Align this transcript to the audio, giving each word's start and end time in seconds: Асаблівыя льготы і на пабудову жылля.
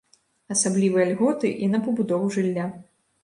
Асаблівыя 0.55 1.05
льготы 1.11 1.51
і 1.65 1.69
на 1.73 1.81
пабудову 1.85 2.31
жылля. 2.39 2.65